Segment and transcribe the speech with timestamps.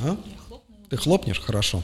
[0.00, 0.16] А?
[0.90, 1.40] Ты хлопнешь?
[1.40, 1.82] Хорошо.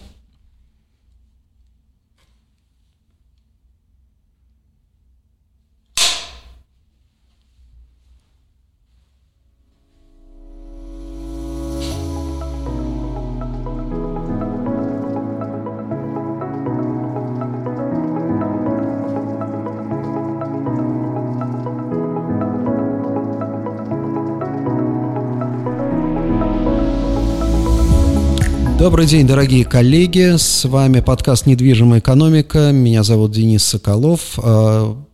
[28.91, 30.37] Добрый день, дорогие коллеги.
[30.37, 32.73] С вами подкаст «Недвижимая экономика».
[32.73, 34.37] Меня зовут Денис Соколов.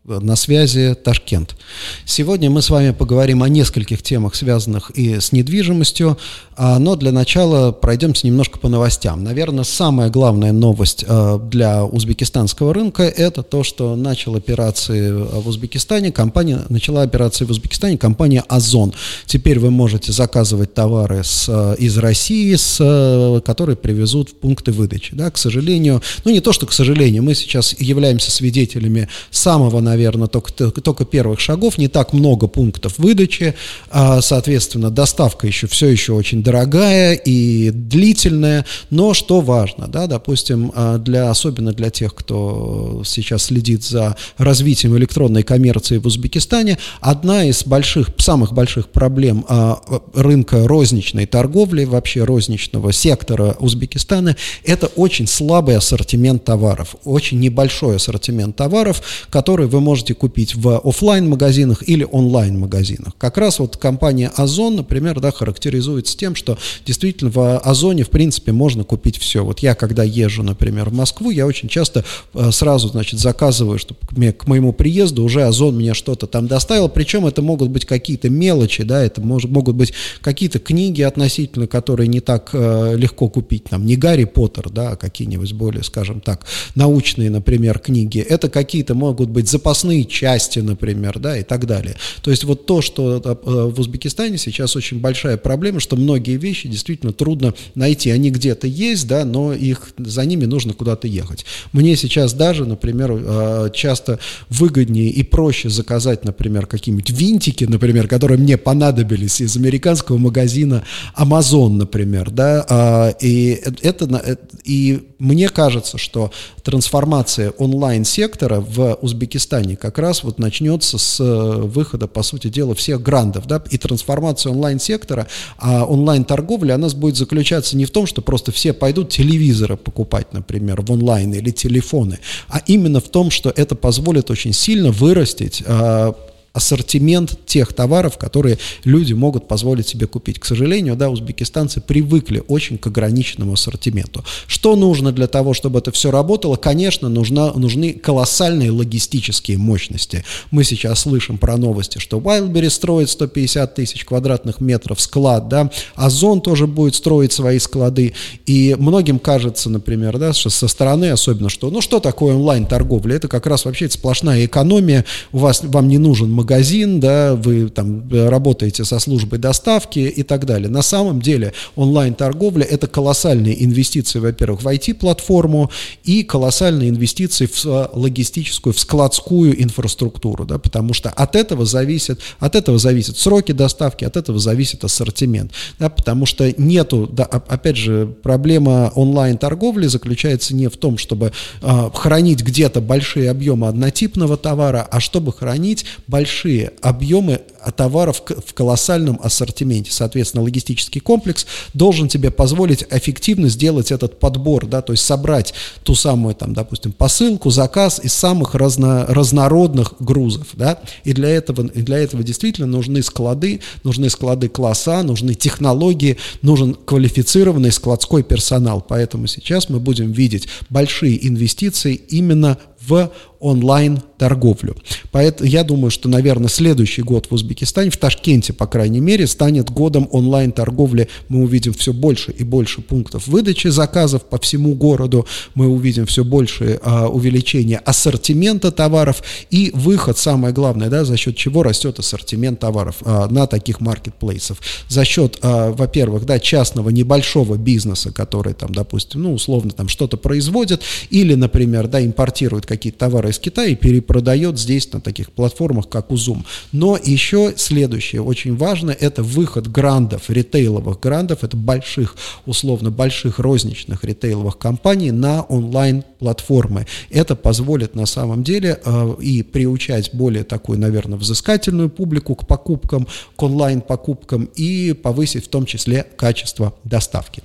[0.09, 1.57] А, на связи Ташкент.
[2.05, 6.19] Сегодня мы с вами поговорим о нескольких темах, связанных и с недвижимостью,
[6.57, 9.25] а, но для начала пройдемся немножко по новостям.
[9.25, 16.13] Наверное, самая главная новость а, для узбекистанского рынка– это то, что начал операции в Узбекистане,
[16.13, 18.93] компания, начала операции в Узбекистане компания «Озон».
[19.27, 25.15] Теперь вы можете заказывать товары с, а, из России, с, которые привезут в пункты выдачи.
[25.15, 29.96] Да, к сожалению, ну не то, что к сожалению, мы сейчас являемся свидетелями самого, наверное,
[29.97, 33.55] наверное, только, только первых шагов, не так много пунктов выдачи,
[33.91, 40.71] а, соответственно, доставка еще все еще очень дорогая и длительная, но что важно, да, допустим,
[40.75, 47.45] а, для, особенно для тех, кто сейчас следит за развитием электронной коммерции в Узбекистане, одна
[47.45, 49.81] из больших, самых больших проблем а,
[50.15, 58.57] рынка розничной торговли, вообще розничного сектора Узбекистана, это очень слабый ассортимент товаров, очень небольшой ассортимент
[58.57, 59.01] товаров,
[59.31, 63.13] который вы можете купить в офлайн магазинах или онлайн магазинах.
[63.19, 68.51] Как раз вот компания Озон, например, да, характеризуется тем, что действительно в Озоне, в принципе,
[68.51, 69.45] можно купить все.
[69.45, 74.01] Вот я, когда езжу, например, в Москву, я очень часто э, сразу, значит, заказываю, чтобы
[74.33, 78.83] к моему приезду уже Озон мне что-то там доставил, причем это могут быть какие-то мелочи,
[78.83, 83.87] да, это может, могут быть какие-то книги относительно, которые не так э, легко купить, там,
[83.87, 88.19] не Гарри Поттер, да, а какие-нибудь более, скажем так, научные, например, книги.
[88.19, 91.97] Это какие-то могут быть запасные запасные части, например, да, и так далее.
[92.23, 96.69] То есть вот то, что э, в Узбекистане сейчас очень большая проблема, что многие вещи
[96.69, 98.11] действительно трудно найти.
[98.11, 101.45] Они где-то есть, да, но их, за ними нужно куда-то ехать.
[101.73, 108.39] Мне сейчас даже, например, э, часто выгоднее и проще заказать, например, какие-нибудь винтики, например, которые
[108.39, 110.85] мне понадобились из американского магазина
[111.17, 116.31] Amazon, например, да, а, и это, э, и мне кажется, что
[116.63, 122.75] трансформация онлайн-сектора в Узбекистане Казани как раз вот начнется с э, выхода, по сути дела,
[122.75, 125.27] всех грандов, да, и трансформация онлайн-сектора,
[125.59, 130.83] а онлайн-торговля, она будет заключаться не в том, что просто все пойдут телевизоры покупать, например,
[130.83, 132.19] в онлайн или телефоны,
[132.49, 136.15] а именно в том, что это позволит очень сильно вырастить а,
[136.57, 140.39] ассортимент тех товаров, которые люди могут позволить себе купить.
[140.39, 144.25] К сожалению, да, узбекистанцы привыкли очень к ограниченному ассортименту.
[144.47, 146.57] Что нужно для того, чтобы это все работало?
[146.57, 150.25] Конечно, нужна, нужны колоссальные логистические мощности.
[150.51, 156.41] Мы сейчас слышим про новости, что Wildberry строит 150 тысяч квадратных метров склад, да, Озон
[156.41, 158.15] тоже будет строить свои склады,
[158.47, 163.17] и многим кажется, например, да, что со стороны особенно, что, ну, что такое онлайн-торговля?
[163.17, 167.69] Это как раз вообще сплошная экономия, у вас, вам не нужен магазин, магазин, да, вы
[167.69, 170.69] там э, работаете со службой доставки и так далее.
[170.69, 175.71] На самом деле онлайн-торговля– это колоссальные инвестиции, во-первых, в IT-платформу
[176.05, 182.21] и колоссальные инвестиции в э, логистическую, в складскую инфраструктуру, да, потому что от этого зависит,
[182.39, 187.77] от этого зависят сроки доставки, от этого зависит ассортимент, да, потому что нету, да, опять
[187.77, 194.87] же, проблема онлайн-торговли заключается не в том, чтобы э, хранить где-то большие объемы однотипного товара,
[194.89, 197.41] а чтобы хранить большие большие объемы
[197.77, 199.91] товаров в колоссальном ассортименте.
[199.91, 205.95] Соответственно, логистический комплекс должен тебе позволить эффективно сделать этот подбор, да, то есть собрать ту
[205.95, 211.83] самую, там, допустим, посылку, заказ из самых разно, разнородных грузов, да, и для этого, и
[211.83, 219.27] для этого действительно нужны склады, нужны склады класса, нужны технологии, нужен квалифицированный складской персонал, поэтому
[219.27, 223.11] сейчас мы будем видеть большие инвестиции именно в
[223.41, 224.77] онлайн-торговлю.
[225.13, 229.71] Поэтому я думаю, что, наверное, следующий год в Узбекистане, в Ташкенте, по крайней мере, станет
[229.71, 231.09] годом онлайн-торговли.
[231.29, 236.25] Мы увидим все больше и больше пунктов выдачи заказов по всему городу, мы увидим все
[236.25, 242.61] больше а, увеличение ассортимента товаров и выход, самое главное, да, за счет чего растет ассортимент
[242.61, 244.61] товаров а, на таких маркетплейсов.
[244.89, 250.17] За счет, а, во-первых, да, частного небольшого бизнеса, который там, допустим, ну, условно, там что-то
[250.17, 255.33] производит, или, например, да, импортирует какие какие-то товары из Китая и перепродает здесь на таких
[255.33, 256.45] платформах, как Узум.
[256.73, 264.05] Но еще следующее, очень важно, это выход грандов, ритейловых грандов, это больших, условно, больших розничных
[264.05, 266.87] ритейловых компаний на онлайн-платформы.
[267.11, 273.07] Это позволит на самом деле э, и приучать более такую, наверное, взыскательную публику к покупкам,
[273.37, 277.43] к онлайн-покупкам и повысить в том числе качество доставки.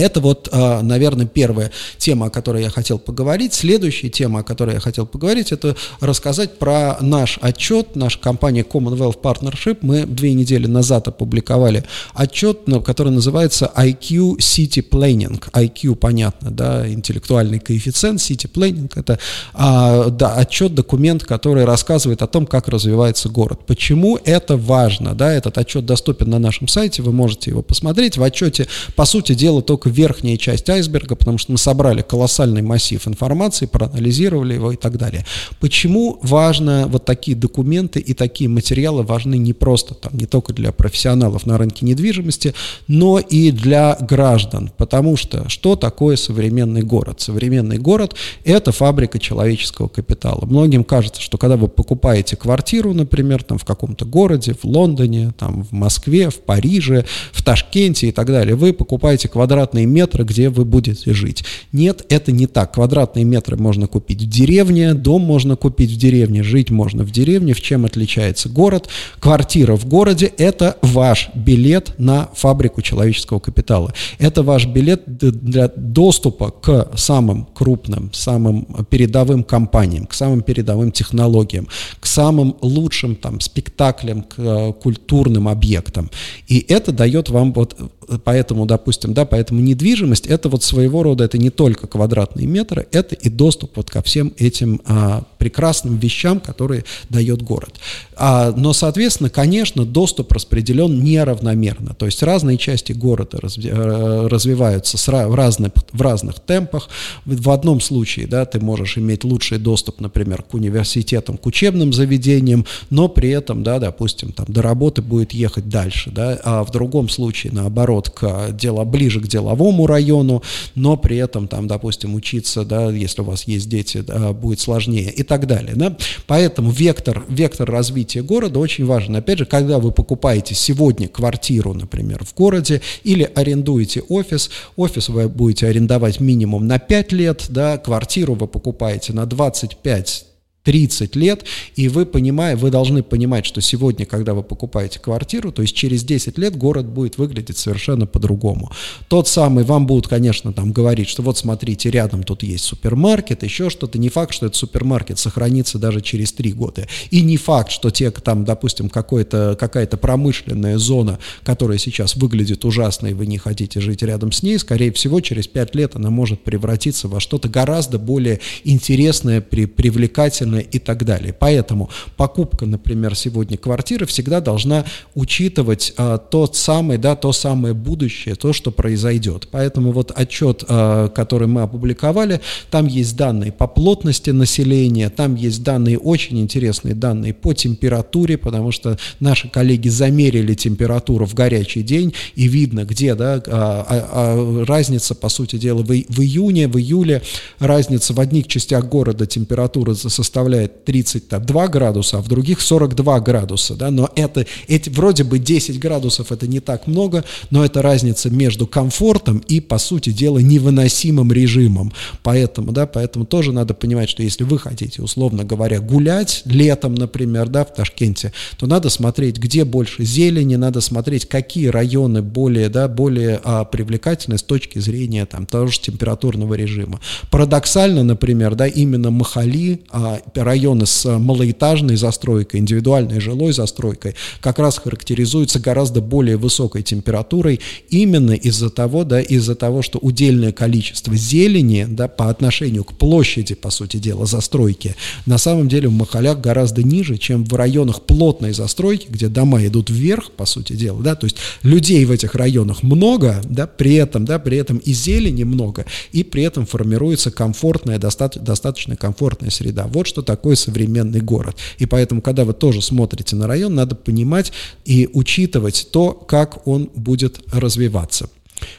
[0.00, 3.52] Это вот, а, наверное, первая тема, о которой я хотел поговорить.
[3.52, 9.20] Следующая тема, о которой я хотел поговорить, это рассказать про наш отчет, наша компания Commonwealth
[9.20, 9.78] Partnership.
[9.82, 15.38] Мы две недели назад опубликовали отчет, который называется IQ City Planning.
[15.52, 19.18] IQ, понятно, да, интеллектуальный коэффициент, City Planning– это
[19.52, 23.60] а, да, отчет, документ, который рассказывает о том, как развивается город.
[23.66, 25.14] Почему это важно?
[25.14, 28.16] Да, этот отчет доступен на нашем сайте, вы можете его посмотреть.
[28.16, 33.06] В отчете, по сути дела, только верхняя часть айсберга, потому что мы собрали колоссальный массив
[33.06, 35.24] информации, проанализировали его и так далее.
[35.60, 40.72] Почему важно вот такие документы и такие материалы важны не просто там, не только для
[40.72, 42.54] профессионалов на рынке недвижимости,
[42.88, 47.20] но и для граждан, потому что что такое современный город?
[47.20, 48.14] Современный город–
[48.44, 50.44] это фабрика человеческого капитала.
[50.46, 55.64] Многим кажется, что когда вы покупаете квартиру, например, там в каком-то городе, в Лондоне, там
[55.64, 60.48] в Москве, в Париже, в Ташкенте и так далее, вы покупаете квадратный квадратные метры, где
[60.48, 61.44] вы будете жить.
[61.72, 62.74] Нет, это не так.
[62.74, 67.52] Квадратные метры можно купить в деревне, дом можно купить в деревне, жить можно в деревне.
[67.52, 68.88] В чем отличается город?
[69.20, 73.92] Квартира в городе– это ваш билет на фабрику человеческого капитала.
[74.18, 81.66] Это ваш билет для доступа к самым крупным, самым передовым компаниям, к самым передовым технологиям,
[82.00, 86.10] к самым лучшим там, спектаклям, к э, культурным объектам.
[86.48, 87.76] И это дает вам вот
[88.18, 93.14] поэтому, допустим, да, поэтому недвижимость это вот своего рода, это не только квадратные метры, это
[93.14, 97.74] и доступ вот ко всем этим а, прекрасным вещам, которые дает город.
[98.16, 104.98] А, но, соответственно, конечно, доступ распределен неравномерно, то есть разные части города разви, э, развиваются
[104.98, 106.88] с, в, разных, в разных темпах.
[107.24, 112.66] В одном случае, да, ты можешь иметь лучший доступ, например, к университетам, к учебным заведениям,
[112.90, 117.08] но при этом, да, допустим, там до работы будет ехать дальше, да, а в другом
[117.08, 120.42] случае, наоборот, наоборот, к дело, ближе к деловому району,
[120.74, 125.10] но при этом там, допустим, учиться, да, если у вас есть дети, да, будет сложнее
[125.10, 125.74] и так далее.
[125.74, 125.96] Да?
[126.26, 129.16] Поэтому вектор, вектор развития города очень важен.
[129.16, 135.28] Опять же, когда вы покупаете сегодня квартиру, например, в городе или арендуете офис, офис вы
[135.28, 140.29] будете арендовать минимум на 5 лет, да, квартиру вы покупаете на 25
[140.64, 141.44] 30 лет,
[141.76, 146.04] и вы понимаете, вы должны понимать, что сегодня, когда вы покупаете квартиру, то есть через
[146.04, 148.70] 10 лет город будет выглядеть совершенно по-другому.
[149.08, 153.70] Тот самый, вам будут, конечно, там говорить, что вот смотрите, рядом тут есть супермаркет, еще
[153.70, 153.98] что-то.
[153.98, 156.86] Не факт, что этот супермаркет сохранится даже через 3 года.
[157.10, 163.14] И не факт, что те, там, допустим, какая-то промышленная зона, которая сейчас выглядит ужасно, и
[163.14, 167.08] вы не хотите жить рядом с ней, скорее всего, через 5 лет она может превратиться
[167.08, 171.34] во что-то гораздо более интересное, при, привлекательное, естественно, и так далее.
[171.38, 178.34] Поэтому покупка, например, сегодня квартиры всегда должна учитывать а, тот самый, да, то самое будущее,
[178.34, 179.48] то, что произойдет.
[179.50, 185.62] Поэтому вот отчет, а, который мы опубликовали, там есть данные по плотности населения, там есть
[185.62, 192.14] данные, очень интересные данные по температуре, потому что наши коллеги замерили температуру в горячий день,
[192.36, 196.78] и видно, где, да, а, а, а, разница, по сути дела, в, в июне, в
[196.78, 197.22] июле
[197.58, 203.74] разница в одних частях города температура составляет составляет 32 градуса, а в других 42 градуса,
[203.74, 208.30] да, но это, эти, вроде бы 10 градусов это не так много, но это разница
[208.30, 211.92] между комфортом и, по сути дела, невыносимым режимом,
[212.22, 217.48] поэтому, да, поэтому тоже надо понимать, что если вы хотите, условно говоря, гулять летом, например,
[217.48, 222.88] да, в Ташкенте, то надо смотреть, где больше зелени, надо смотреть, какие районы более, да,
[222.88, 226.98] более а, привлекательны с точки зрения, там, того же температурного режима.
[227.30, 234.78] Парадоксально, например, да, именно Махали, а, районы с малоэтажной застройкой, индивидуальной жилой застройкой, как раз
[234.78, 241.86] характеризуются гораздо более высокой температурой именно из-за того, да, из-за того, что удельное количество зелени,
[241.88, 244.94] да, по отношению к площади, по сути дела, застройки,
[245.26, 249.90] на самом деле в Махалях гораздо ниже, чем в районах плотной застройки, где дома идут
[249.90, 254.24] вверх, по сути дела, да, то есть людей в этих районах много, да, при этом,
[254.24, 259.86] да, при этом и зелени много, и при этом формируется комфортная, достаточно, достаточно комфортная среда.
[259.86, 261.56] Вот что такое современный город.
[261.78, 264.52] И поэтому, когда вы тоже смотрите на район, надо понимать
[264.84, 268.28] и учитывать то, как он будет развиваться.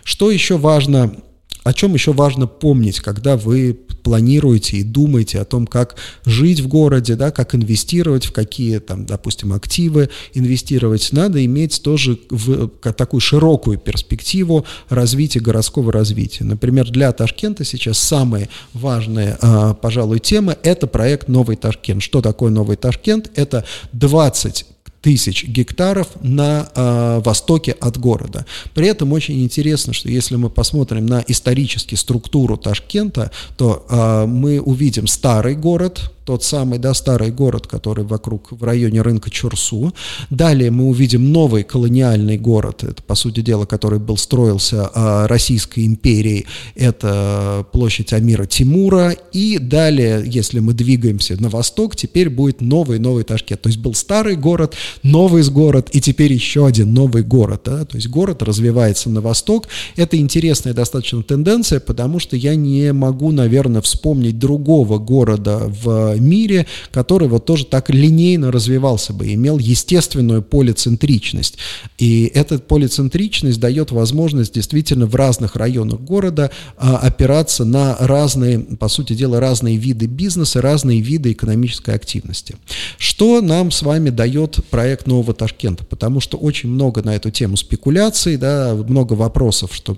[0.04, 1.16] Что еще важно
[1.64, 6.68] о чем еще важно помнить, когда вы планируете и думаете о том, как жить в
[6.68, 13.22] городе, да, как инвестировать, в какие, там, допустим, активы инвестировать, надо иметь тоже в, такую
[13.22, 16.46] широкую перспективу развития городского развития.
[16.46, 22.02] Например, для Ташкента сейчас самые важные, а, пожалуй, темы– это проект «Новый Ташкент».
[22.02, 23.30] Что такое «Новый Ташкент»?
[23.36, 24.66] Это 20
[25.02, 28.46] тысяч гектаров на э, востоке от города.
[28.74, 34.60] При этом очень интересно, что если мы посмотрим на исторически структуру Ташкента, то э, мы
[34.62, 39.94] увидим старый город, тот самый, да, старый город, который вокруг, в районе рынка Чурсу.
[40.30, 45.86] Далее мы увидим новый колониальный город, это, по сути дела, который был, строился а, Российской
[45.86, 49.16] империей, это площадь Амира Тимура.
[49.32, 53.62] И далее, если мы двигаемся на восток, теперь будет новый-новый Ташкент.
[53.62, 57.62] То есть был старый город, новый город, и теперь еще один новый город.
[57.66, 57.86] Да?
[57.86, 59.68] То есть город развивается на восток.
[59.96, 66.68] Это интересная достаточно тенденция, потому что я не могу, наверное, вспомнить другого города в мире,
[66.92, 71.58] который вот тоже так линейно развивался бы, имел естественную полицентричность.
[71.98, 78.88] И эта полицентричность дает возможность действительно в разных районах города а, опираться на разные, по
[78.88, 82.56] сути дела, разные виды бизнеса, разные виды экономической активности.
[82.98, 85.86] Что нам с вами дает проект Нового Ташкента?
[85.86, 89.98] Потому что очень много на эту тему спекуляций, да, много вопросов, что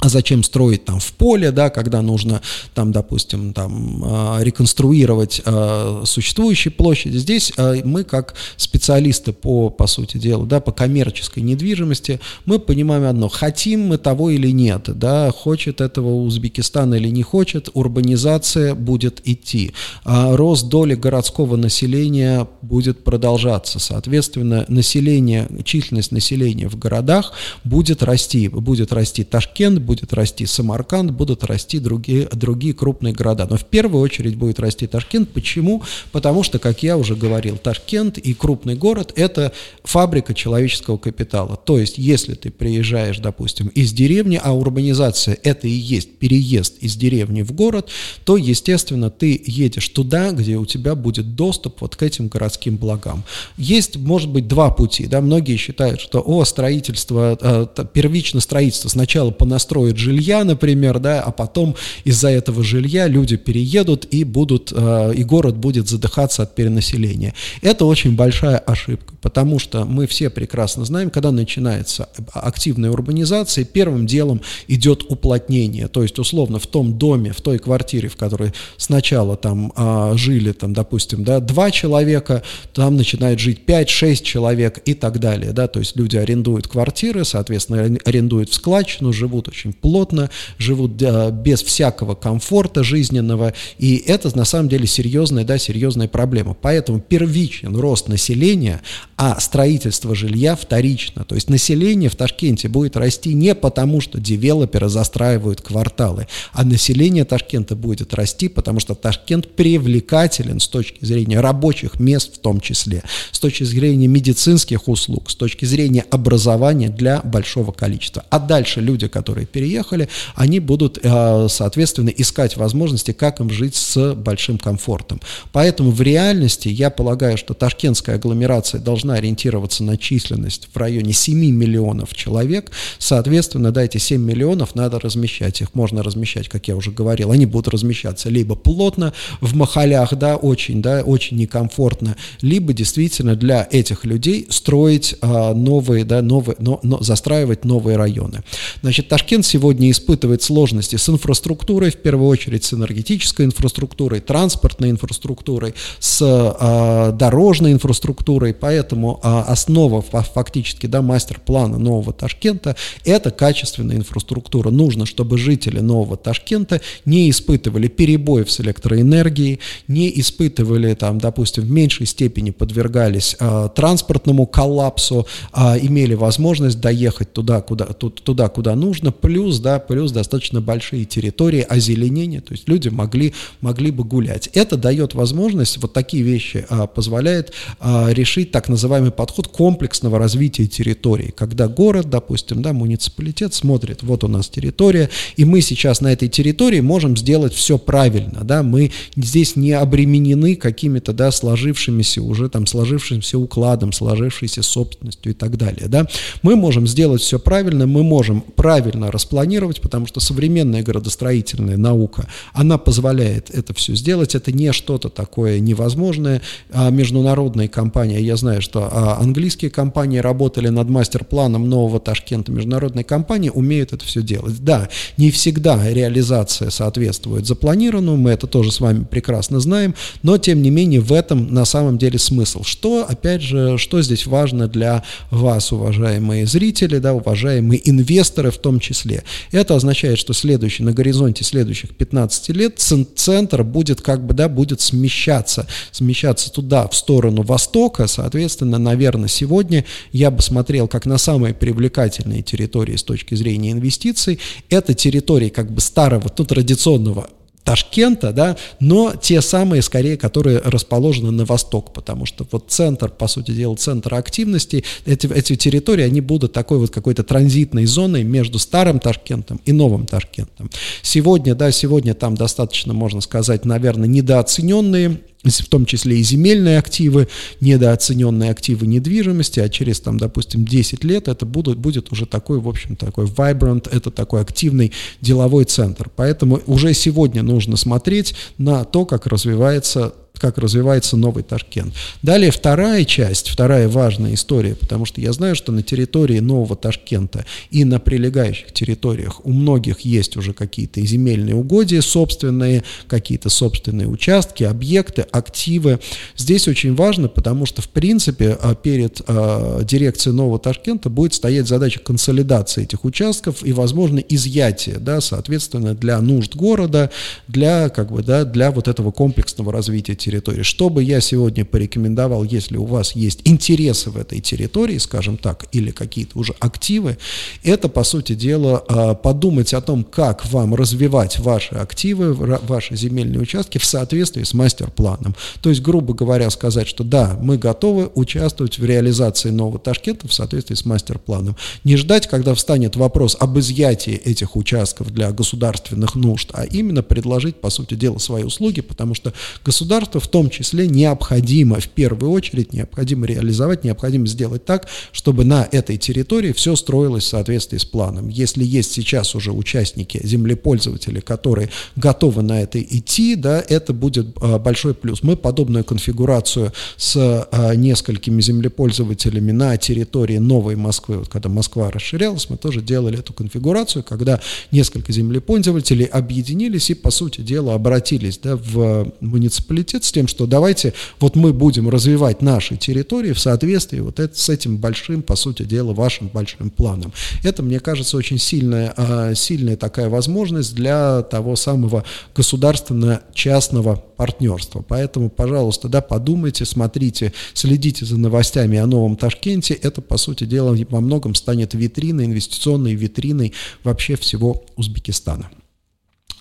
[0.00, 2.42] а зачем строить там в поле, да, когда нужно
[2.74, 7.16] там, допустим, там а, реконструировать э, существующие площади.
[7.16, 13.04] Здесь э, мы как специалисты по, по сути дела, да, по коммерческой недвижимости, мы понимаем
[13.04, 19.20] одно, хотим мы того или нет, да, хочет этого Узбекистан или не хочет, урбанизация будет
[19.24, 19.72] идти,
[20.04, 27.32] а рост доли городского населения будет продолжаться, соответственно, население, численность населения в городах
[27.62, 33.46] будет расти, будет расти Ташкент, будет расти Самарканд, будут расти другие, другие крупные города.
[33.48, 35.30] Но в первую очередь будет расти Ташкент.
[35.30, 35.82] Почему?
[36.12, 39.52] Потому что, как я уже говорил, Ташкент и крупный город– это
[39.84, 41.56] фабрика человеческого капитала.
[41.56, 46.96] То есть, если ты приезжаешь, допустим, из деревни, а урбанизация– это и есть переезд из
[46.96, 47.90] деревни в город,
[48.24, 53.24] то, естественно, ты едешь туда, где у тебя будет доступ вот к этим городским благам.
[53.56, 55.06] Есть, может быть, два пути.
[55.06, 55.20] Да?
[55.20, 61.32] Многие считают, что, о, строительство, э, первично строительство сначала понастроить построят жилья, например, да, а
[61.32, 67.34] потом из-за этого жилья люди переедут и будут, э, и город будет задыхаться от перенаселения.
[67.60, 74.06] Это очень большая ошибка, потому что мы все прекрасно знаем, когда начинается активная урбанизация, первым
[74.06, 79.36] делом идет уплотнение, то есть условно в том доме, в той квартире, в которой сначала
[79.36, 85.18] там а, жили, там, допустим, да, два человека, там начинает жить 5-6 человек и так
[85.18, 90.30] далее, да, то есть люди арендуют квартиры, соответственно, арендуют в складчину, живут очень очень плотно,
[90.58, 96.54] живут без всякого комфорта жизненного, и это на самом деле серьезная, да, серьезная проблема.
[96.54, 98.82] Поэтому первичен рост населения,
[99.16, 101.24] а строительство жилья вторично.
[101.24, 107.24] То есть население в Ташкенте будет расти не потому, что девелоперы застраивают кварталы, а население
[107.24, 113.02] Ташкента будет расти, потому что Ташкент привлекателен с точки зрения рабочих мест в том числе,
[113.32, 118.24] с точки зрения медицинских услуг, с точки зрения образования для большого количества.
[118.30, 124.14] А дальше люди, которые переехали, они будут, э, соответственно, искать возможности, как им жить с
[124.14, 125.20] большим комфортом.
[125.52, 131.38] Поэтому в реальности я полагаю, что ташкентская агломерация должна ориентироваться на численность в районе 7
[131.38, 132.72] миллионов человек.
[132.98, 135.60] Соответственно, да, эти 7 миллионов надо размещать.
[135.60, 137.30] Их можно размещать, как я уже говорил.
[137.30, 143.68] Они будут размещаться либо плотно в махалях, да, очень, да, очень некомфортно, либо действительно для
[143.70, 148.42] этих людей строить а, новые, да, новые, но, но, застраивать новые районы.
[148.82, 155.74] Значит, Ташкент сегодня испытывает сложности с инфраструктурой, в первую очередь с энергетической инфраструктурой, транспортной инфраструктурой,
[155.98, 164.70] с э, дорожной инфраструктурой, поэтому э, основа фактически да, мастер-плана нового Ташкента– это качественная инфраструктура.
[164.70, 171.70] Нужно, чтобы жители нового Ташкента не испытывали перебоев с электроэнергией, не испытывали, там, допустим, в
[171.70, 179.12] меньшей степени подвергались э, транспортному коллапсу, э, имели возможность доехать туда, куда, туда, куда нужно,
[179.58, 184.48] да, плюс достаточно большие территории озеленения, то есть люди могли, могли бы гулять.
[184.54, 190.66] Это дает возможность, вот такие вещи а, позволяет а, решить так называемый подход комплексного развития
[190.66, 196.12] территории, когда город, допустим, да, муниципалитет смотрит, вот у нас территория, и мы сейчас на
[196.12, 202.48] этой территории можем сделать все правильно, да, мы здесь не обременены какими-то, да, сложившимися уже
[202.48, 206.06] там, сложившимся укладом, сложившейся собственностью и так далее, да,
[206.42, 212.26] мы можем сделать все правильно, мы можем правильно распределять спланировать, потому что современная градостроительная наука,
[212.52, 216.40] она позволяет это все сделать, это не что-то такое невозможное.
[216.70, 223.04] А международные компании, я знаю, что а, английские компании работали над мастер-планом нового Ташкента, международные
[223.04, 224.62] компании умеют это все делать.
[224.62, 230.62] Да, не всегда реализация соответствует запланированному, мы это тоже с вами прекрасно знаем, но тем
[230.62, 232.62] не менее в этом на самом деле смысл.
[232.64, 238.80] Что, опять же, что здесь важно для вас, уважаемые зрители, да, уважаемые инвесторы в том
[238.80, 239.13] числе?
[239.52, 244.80] Это означает, что следующий, на горизонте следующих 15 лет центр будет как бы, да, будет
[244.80, 251.54] смещаться, смещаться туда, в сторону востока, соответственно, наверное, сегодня я бы смотрел как на самые
[251.54, 254.40] привлекательные территории с точки зрения инвестиций.
[254.70, 257.28] Это территории как бы старого, ну, традиционного
[257.64, 263.26] Ташкента, да, но те самые, скорее, которые расположены на восток, потому что вот центр, по
[263.26, 268.58] сути дела, центр активности, эти, эти территории, они будут такой вот какой-то транзитной зоной между
[268.58, 270.70] старым Ташкентом и новым Ташкентом.
[271.02, 277.28] Сегодня, да, сегодня там достаточно, можно сказать, наверное, недооцененные в том числе и земельные активы,
[277.60, 282.68] недооцененные активы недвижимости, а через, там, допустим, 10 лет это будут, будет уже такой, в
[282.68, 286.10] общем, такой vibrant, это такой активный деловой центр.
[286.14, 291.94] Поэтому уже сегодня нужно смотреть на то, как развивается как развивается новый Ташкент.
[292.22, 297.44] Далее вторая часть, вторая важная история, потому что я знаю, что на территории нового Ташкента
[297.70, 304.64] и на прилегающих территориях у многих есть уже какие-то земельные угодья собственные, какие-то собственные участки,
[304.64, 306.00] объекты, активы.
[306.36, 311.68] Здесь очень важно, потому что, в принципе, а, перед а, дирекцией нового Ташкента будет стоять
[311.68, 317.10] задача консолидации этих участков и, возможно, изъятия, да, соответственно, для нужд города,
[317.46, 320.62] для, как бы, да, для вот этого комплексного развития территории.
[320.62, 325.66] Что бы я сегодня порекомендовал, если у вас есть интересы в этой территории, скажем так,
[325.72, 327.18] или какие-то уже активы,
[327.62, 333.40] это, по сути дела, а, подумать о том, как вам развивать ваши активы, ваши земельные
[333.40, 335.34] участки в соответствии с мастер-планом.
[335.60, 340.32] То есть, грубо говоря, сказать, что да, мы готовы участвовать в реализации нового Ташкента в
[340.32, 341.56] соответствии с мастер-планом.
[341.84, 347.56] Не ждать, когда встанет вопрос об изъятии этих участков для государственных нужд, а именно предложить,
[347.56, 349.32] по сути дела, свои услуги, потому что
[349.64, 355.44] государство что в том числе необходимо, в первую очередь, необходимо реализовать, необходимо сделать так, чтобы
[355.44, 358.28] на этой территории все строилось в соответствии с планом.
[358.28, 364.60] Если есть сейчас уже участники, землепользователи, которые готовы на это идти, да, это будет а,
[364.60, 365.24] большой плюс.
[365.24, 367.16] Мы подобную конфигурацию с
[367.50, 373.32] а, несколькими землепользователями на территории Новой Москвы, вот когда Москва расширялась, мы тоже делали эту
[373.32, 380.28] конфигурацию, когда несколько землепользователей объединились и, по сути дела, обратились да, в муниципалитет с тем,
[380.28, 385.22] что давайте вот мы будем развивать наши территории в соответствии вот это, с этим большим,
[385.22, 387.12] по сути дела, вашим большим планом.
[387.42, 394.84] Это, мне кажется, очень сильная, а, сильная такая возможность для того самого государственно-частного партнерства.
[394.86, 399.74] Поэтому, пожалуйста, да, подумайте, смотрите, следите за новостями о новом Ташкенте.
[399.74, 405.50] Это, по сути дела, во многом станет витриной, инвестиционной витриной вообще всего Узбекистана.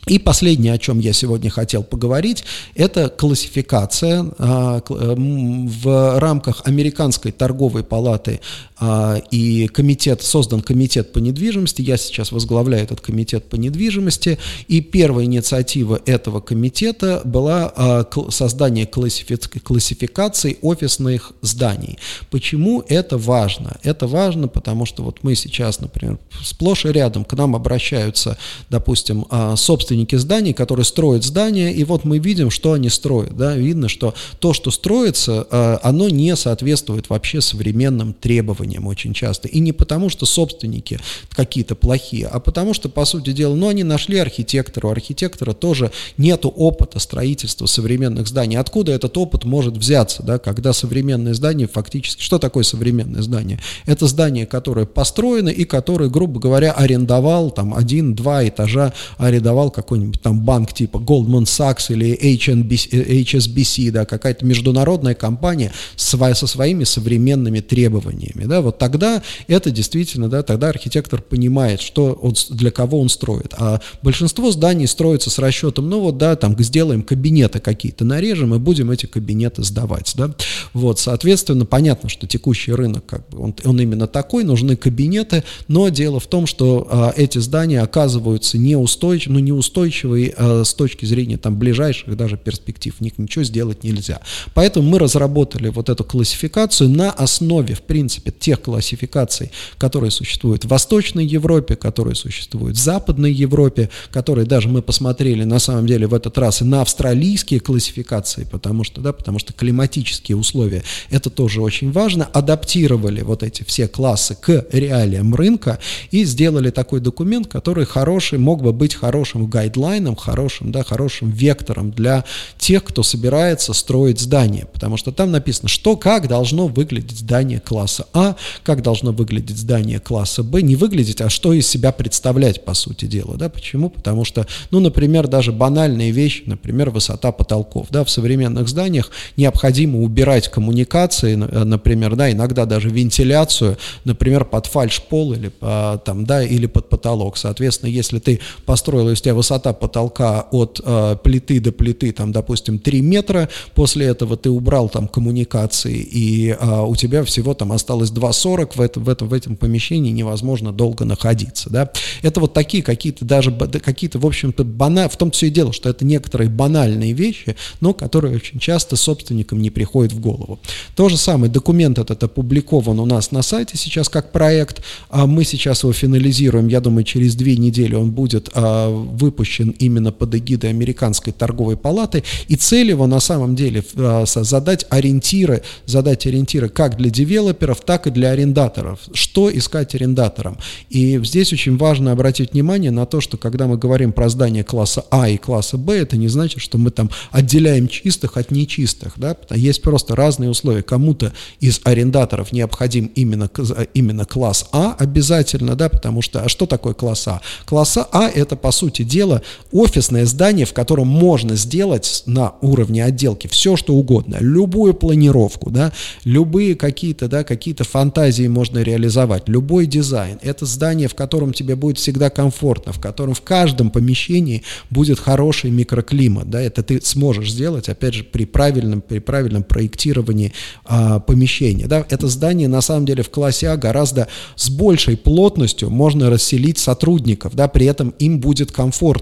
[0.05, 2.43] И последнее, о чем я сегодня хотел поговорить,
[2.75, 8.41] это классификация а, э, в рамках Американской торговой палаты
[8.77, 14.81] а, и комитет, создан комитет по недвижимости, я сейчас возглавляю этот комитет по недвижимости, и
[14.81, 21.97] первая инициатива этого комитета была а, создание классификации офисных зданий.
[22.29, 23.77] Почему это важно?
[23.83, 28.37] Это важно, потому что вот мы сейчас, например, сплошь и рядом к нам обращаются,
[28.69, 33.37] допустим, собственники собственники зданий, которые строят здания, и вот мы видим, что они строят.
[33.37, 33.55] Да?
[33.55, 39.47] Видно, что то, что строится, э, оно не соответствует вообще современным требованиям очень часто.
[39.47, 43.83] И не потому, что собственники какие-то плохие, а потому что, по сути дела, ну, они
[43.83, 48.57] нашли архитектора, у архитектора тоже нету опыта строительства современных зданий.
[48.57, 52.21] Откуда этот опыт может взяться, да, когда современное здание фактически...
[52.21, 53.59] Что такое современное здание?
[53.85, 60.21] Это здание, которое построено и которое, грубо говоря, арендовал там один-два этажа, арендовал как какой-нибудь
[60.21, 67.59] там банк типа Goldman Sachs или HNBC, HSBC, да, какая-то международная компания со своими современными
[67.59, 73.09] требованиями, да, вот тогда это действительно, да, тогда архитектор понимает, что он, для кого он
[73.09, 73.53] строит.
[73.57, 78.59] А большинство зданий строится с расчетом, ну вот, да, там сделаем кабинеты какие-то, нарежем и
[78.59, 80.31] будем эти кабинеты сдавать, да.
[80.73, 85.89] Вот, соответственно, понятно, что текущий рынок, как бы, он, он именно такой, нужны кабинеты, но
[85.89, 91.05] дело в том, что а, эти здания оказываются неустойчивыми, ну, неустойчивыми устойчивый э, с точки
[91.05, 94.21] зрения там ближайших даже перспектив, в них ничего сделать нельзя.
[94.53, 100.67] Поэтому мы разработали вот эту классификацию на основе, в принципе, тех классификаций, которые существуют в
[100.67, 106.13] Восточной Европе, которые существуют в Западной Европе, которые даже мы посмотрели на самом деле в
[106.13, 111.61] этот раз и на австралийские классификации, потому что, да, потому что климатические условия, это тоже
[111.61, 115.79] очень важно, адаптировали вот эти все классы к реалиям рынка
[116.11, 121.91] и сделали такой документ, который хороший, мог бы быть хорошим гайдлайном, хорошим, да, хорошим вектором
[121.91, 122.25] для
[122.57, 128.05] тех, кто собирается строить здание, потому что там написано, что, как должно выглядеть здание класса
[128.13, 132.73] А, как должно выглядеть здание класса Б, не выглядеть, а что из себя представлять, по
[132.73, 133.89] сути дела, да, почему?
[133.89, 140.01] Потому что, ну, например, даже банальные вещи, например, высота потолков, да, в современных зданиях необходимо
[140.01, 146.89] убирать коммуникации, например, да, иногда даже вентиляцию, например, под фальш-пол или, там, да, или под
[146.89, 152.11] потолок, соответственно, если ты построил, если у тебя высота потолка от э, плиты до плиты,
[152.11, 157.53] там, допустим, 3 метра, после этого ты убрал там коммуникации, и э, у тебя всего
[157.53, 161.91] там осталось 2,40, в этом, в, этом, в этом помещении невозможно долго находиться, да.
[162.21, 165.07] Это вот такие какие-то даже, какие-то, в общем-то, бана...
[165.09, 169.61] в том все и дело, что это некоторые банальные вещи, но которые очень часто собственникам
[169.61, 170.59] не приходят в голову.
[170.95, 175.43] То же самое, документ этот опубликован у нас на сайте сейчас как проект, а мы
[175.43, 180.69] сейчас его финализируем, я думаю, через две недели он будет а, выпущен именно под эгидой
[180.69, 186.97] Американской торговой палаты, и цель его на самом деле а, задать ориентиры, задать ориентиры как
[186.97, 190.57] для девелоперов, так и для арендаторов, что искать арендаторам.
[190.89, 195.05] И здесь очень важно обратить внимание на то, что когда мы говорим про здание класса
[195.09, 199.35] А и класса Б, это не значит, что мы там отделяем чистых от нечистых, да,
[199.51, 200.83] есть просто разные условия.
[200.83, 203.49] Кому-то из арендаторов необходим именно,
[203.93, 207.41] именно класс А обязательно, да, потому что, а что такое класс А?
[207.65, 209.22] Класс А это, по сути дела,
[209.71, 215.91] офисное здание, в котором можно сделать на уровне отделки все, что угодно, любую планировку, да,
[216.23, 220.39] любые какие-то, да, какие-то фантазии можно реализовать, любой дизайн.
[220.41, 225.71] Это здание, в котором тебе будет всегда комфортно, в котором в каждом помещении будет хороший
[225.71, 230.53] микроклимат, да, это ты сможешь сделать, опять же, при правильном, при правильном проектировании
[230.85, 235.89] а, помещения, да, это здание на самом деле в классе А гораздо с большей плотностью
[235.89, 239.12] можно расселить сотрудников, да, при этом им будет комфортно,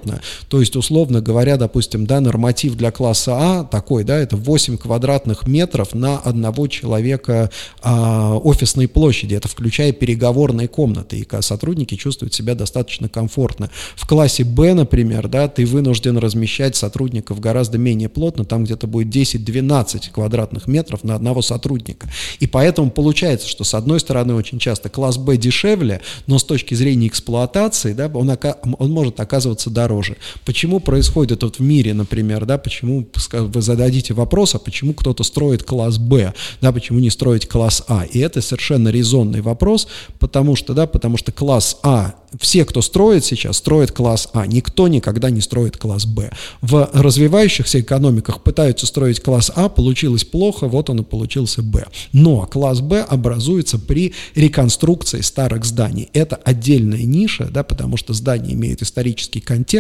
[0.50, 5.48] то есть, условно говоря, допустим, да, норматив для класса А такой, да, это 8 квадратных
[5.48, 7.50] метров на одного человека
[7.82, 13.70] а, офисной площади, это включая переговорные комнаты, и сотрудники чувствуют себя достаточно комфортно.
[13.96, 19.14] В классе Б, например, да, ты вынужден размещать сотрудников гораздо менее плотно, там где-то будет
[19.14, 22.10] 10-12 квадратных метров на одного сотрудника.
[22.40, 26.74] И поэтому получается, что с одной стороны очень часто класс Б дешевле, но с точки
[26.76, 28.30] зрения эксплуатации, да, он,
[28.80, 30.18] он может оказываться дороже.
[30.46, 35.64] Почему происходит вот в мире, например, да, почему вы зададите вопрос, а почему кто-то строит
[35.64, 38.04] класс Б, да, почему не строить класс А?
[38.04, 39.88] И это совершенно резонный вопрос,
[40.20, 44.46] потому что, да, потому что класс А все, кто строит сейчас, строят класс А.
[44.46, 46.32] Никто никогда не строит класс Б.
[46.62, 51.86] В развивающихся экономиках пытаются строить класс А, получилось плохо, вот он и получился Б.
[52.14, 56.10] Но класс Б образуется при реконструкции старых зданий.
[56.14, 59.71] Это отдельная ниша, да, потому что здания имеют исторический контекст,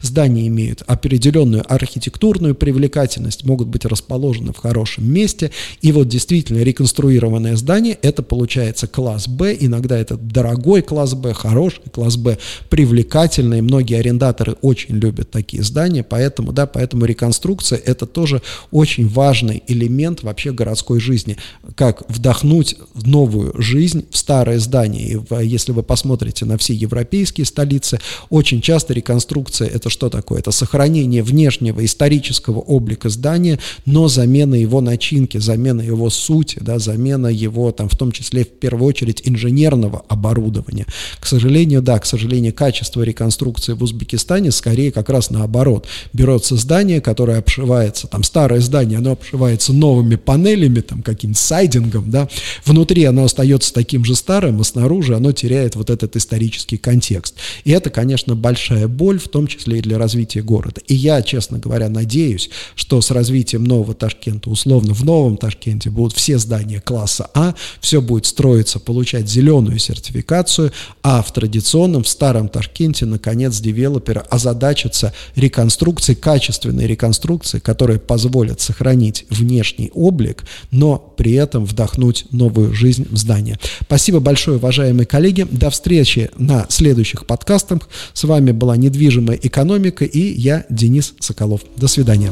[0.00, 5.50] здания имеют определенную архитектурную привлекательность, могут быть расположены в хорошем месте.
[5.82, 11.82] И вот действительно реконструированное здание, это получается класс Б, иногда это дорогой класс Б, хороший
[11.92, 12.38] класс Б
[12.70, 19.62] привлекательный, многие арендаторы очень любят такие здания, поэтому, да, поэтому реконструкция– это тоже очень важный
[19.66, 21.36] элемент вообще городской жизни,
[21.74, 25.22] как вдохнуть новую жизнь в старое здание.
[25.40, 27.98] И если вы посмотрите на все европейские столицы,
[28.30, 30.38] очень часто реконструкция– это что такое?
[30.38, 37.26] Это сохранение внешнего исторического облика здания, но замена его начинки, замена его сути, да, замена
[37.26, 40.86] его, там, в том числе, в первую очередь, инженерного оборудования.
[41.20, 45.86] К сожалению, да, к сожалению, качество реконструкции в Узбекистане скорее как раз наоборот.
[46.12, 52.28] Берется здание, которое обшивается, там старое здание, оно обшивается новыми панелями, там каким-то сайдингом, да,
[52.64, 57.34] внутри оно остается таким же старым, а снаружи оно теряет вот этот исторический контекст.
[57.64, 60.80] И это, конечно, большая боль, в том числе и для развития города.
[60.86, 66.14] И я, честно говоря, надеюсь, что с развитием нового Ташкента, условно, в новом Ташкенте будут
[66.14, 72.48] все здания класса А, все будет строиться, получать зеленую сертификацию, а в традиционном в старом
[72.48, 81.64] Ташкенте, наконец, девелоперы озадачатся реконструкцией, качественной реконструкцией, которая позволит сохранить внешний облик, но при этом
[81.64, 83.58] вдохнуть новую жизнь в здание.
[83.82, 85.46] Спасибо большое, уважаемые коллеги.
[85.50, 87.88] До встречи на следующих подкастах.
[88.12, 91.60] С вами была недвижимость «Недвижимая экономика» и я, Денис Соколов.
[91.76, 92.30] До свидания.